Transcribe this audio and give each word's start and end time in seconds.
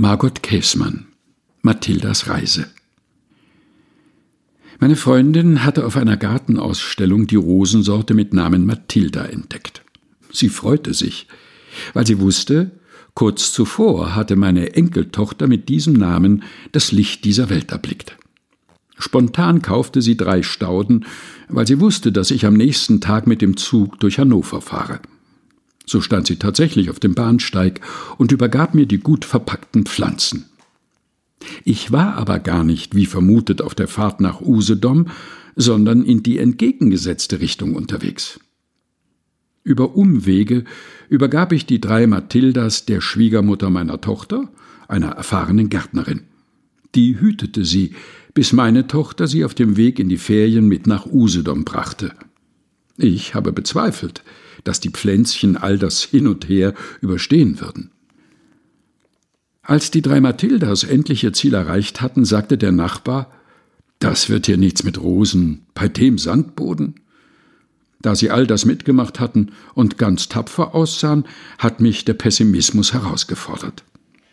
Margot 0.00 0.44
Käßmann 0.44 1.06
Mathildas 1.60 2.28
Reise 2.28 2.68
Meine 4.78 4.94
Freundin 4.94 5.64
hatte 5.64 5.84
auf 5.84 5.96
einer 5.96 6.16
Gartenausstellung 6.16 7.26
die 7.26 7.34
Rosensorte 7.34 8.14
mit 8.14 8.32
Namen 8.32 8.64
Mathilda 8.64 9.24
entdeckt. 9.24 9.82
Sie 10.30 10.50
freute 10.50 10.94
sich, 10.94 11.26
weil 11.94 12.06
sie 12.06 12.20
wusste, 12.20 12.70
kurz 13.14 13.52
zuvor 13.52 14.14
hatte 14.14 14.36
meine 14.36 14.76
Enkeltochter 14.76 15.48
mit 15.48 15.68
diesem 15.68 15.94
Namen 15.94 16.44
das 16.70 16.92
Licht 16.92 17.24
dieser 17.24 17.50
Welt 17.50 17.72
erblickt. 17.72 18.16
Spontan 19.00 19.62
kaufte 19.62 20.00
sie 20.00 20.16
drei 20.16 20.44
Stauden, 20.44 21.06
weil 21.48 21.66
sie 21.66 21.80
wusste, 21.80 22.12
dass 22.12 22.30
ich 22.30 22.46
am 22.46 22.54
nächsten 22.54 23.00
Tag 23.00 23.26
mit 23.26 23.42
dem 23.42 23.56
Zug 23.56 23.98
durch 23.98 24.20
Hannover 24.20 24.60
fahre. 24.60 25.00
So 25.88 26.02
stand 26.02 26.26
sie 26.26 26.36
tatsächlich 26.36 26.90
auf 26.90 27.00
dem 27.00 27.14
Bahnsteig 27.14 27.80
und 28.18 28.30
übergab 28.30 28.74
mir 28.74 28.84
die 28.84 28.98
gut 28.98 29.24
verpackten 29.24 29.86
Pflanzen. 29.86 30.44
Ich 31.64 31.92
war 31.92 32.16
aber 32.16 32.40
gar 32.40 32.62
nicht, 32.62 32.94
wie 32.94 33.06
vermutet, 33.06 33.62
auf 33.62 33.74
der 33.74 33.88
Fahrt 33.88 34.20
nach 34.20 34.42
Usedom, 34.42 35.06
sondern 35.56 36.04
in 36.04 36.22
die 36.22 36.38
entgegengesetzte 36.38 37.40
Richtung 37.40 37.74
unterwegs. 37.74 38.38
Über 39.64 39.96
Umwege 39.96 40.64
übergab 41.08 41.52
ich 41.52 41.64
die 41.64 41.80
drei 41.80 42.06
Mathildas 42.06 42.84
der 42.84 43.00
Schwiegermutter 43.00 43.70
meiner 43.70 44.02
Tochter, 44.02 44.50
einer 44.88 45.12
erfahrenen 45.12 45.70
Gärtnerin. 45.70 46.24
Die 46.94 47.18
hütete 47.18 47.64
sie, 47.64 47.94
bis 48.34 48.52
meine 48.52 48.88
Tochter 48.88 49.26
sie 49.26 49.42
auf 49.42 49.54
dem 49.54 49.78
Weg 49.78 49.98
in 49.98 50.10
die 50.10 50.18
Ferien 50.18 50.68
mit 50.68 50.86
nach 50.86 51.06
Usedom 51.06 51.64
brachte. 51.64 52.12
Ich 52.98 53.34
habe 53.34 53.52
bezweifelt, 53.52 54.24
dass 54.64 54.80
die 54.80 54.90
Pflänzchen 54.90 55.56
all 55.56 55.78
das 55.78 56.02
hin 56.02 56.26
und 56.26 56.48
her 56.48 56.74
überstehen 57.00 57.60
würden. 57.60 57.92
Als 59.62 59.90
die 59.90 60.02
drei 60.02 60.20
Mathildas 60.20 60.82
endlich 60.82 61.22
ihr 61.22 61.32
Ziel 61.32 61.54
erreicht 61.54 62.00
hatten, 62.00 62.24
sagte 62.24 62.58
der 62.58 62.72
Nachbar, 62.72 63.30
das 64.00 64.28
wird 64.28 64.46
hier 64.46 64.56
nichts 64.56 64.82
mit 64.82 65.00
Rosen, 65.00 65.66
bei 65.74 65.88
dem 65.88 66.18
Sandboden. 66.18 66.96
Da 68.00 68.14
sie 68.14 68.30
all 68.30 68.46
das 68.46 68.64
mitgemacht 68.64 69.20
hatten 69.20 69.52
und 69.74 69.98
ganz 69.98 70.28
tapfer 70.28 70.74
aussahen, 70.74 71.24
hat 71.58 71.80
mich 71.80 72.04
der 72.04 72.14
Pessimismus 72.14 72.92
herausgefordert. 72.92 73.84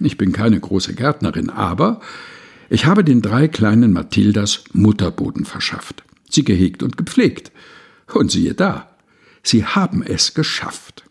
Ich 0.00 0.16
bin 0.16 0.32
keine 0.32 0.58
große 0.58 0.94
Gärtnerin, 0.94 1.50
aber 1.50 2.00
ich 2.70 2.86
habe 2.86 3.04
den 3.04 3.22
drei 3.22 3.48
kleinen 3.48 3.92
Mathildas 3.92 4.64
Mutterboden 4.72 5.44
verschafft, 5.44 6.04
sie 6.28 6.44
gehegt 6.44 6.82
und 6.82 6.96
gepflegt. 6.96 7.52
Und 8.12 8.30
siehe 8.30 8.54
da, 8.54 8.88
Sie 9.42 9.64
haben 9.64 10.02
es 10.02 10.34
geschafft. 10.34 11.04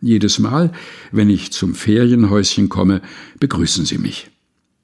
Jedes 0.00 0.38
Mal, 0.38 0.72
wenn 1.12 1.28
ich 1.28 1.50
zum 1.50 1.74
Ferienhäuschen 1.74 2.68
komme, 2.68 3.02
begrüßen 3.38 3.84
sie 3.84 3.98
mich. 3.98 4.30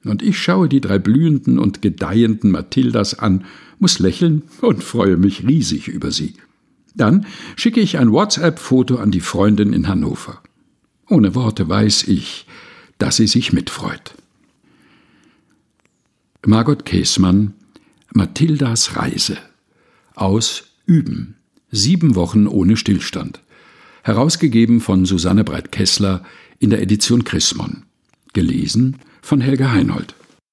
Und 0.04 0.22
ich 0.22 0.38
schaue 0.38 0.68
die 0.68 0.80
drei 0.80 0.98
blühenden 0.98 1.58
und 1.58 1.82
gedeihenden 1.82 2.50
Mathildas 2.50 3.18
an, 3.18 3.44
muss 3.78 3.98
lächeln 3.98 4.42
und 4.60 4.82
freue 4.82 5.16
mich 5.16 5.46
riesig 5.46 5.88
über 5.88 6.10
sie. 6.10 6.34
Dann 6.94 7.26
schicke 7.56 7.80
ich 7.80 7.98
ein 7.98 8.12
WhatsApp-Foto 8.12 8.96
an 8.96 9.10
die 9.10 9.20
Freundin 9.20 9.72
in 9.72 9.88
Hannover. 9.88 10.42
Ohne 11.08 11.34
Worte 11.34 11.68
weiß 11.68 12.08
ich, 12.08 12.46
dass 12.98 13.16
sie 13.16 13.26
sich 13.26 13.52
mitfreut. 13.52 14.14
Margot 16.44 16.84
Käßmann 16.84 17.54
Mathildas 18.12 18.96
Reise 18.96 19.36
aus 20.14 20.64
Üben 20.86 21.35
Sieben 21.70 22.14
Wochen 22.14 22.46
ohne 22.46 22.76
Stillstand. 22.76 23.40
Herausgegeben 24.02 24.80
von 24.80 25.04
Susanne 25.04 25.42
Breit-Kessler 25.42 26.22
in 26.58 26.70
der 26.70 26.80
Edition 26.80 27.24
Chrismon. 27.24 27.82
Gelesen 28.32 28.98
von 29.20 29.40
Helga 29.40 29.72
Heinold. 29.72 30.14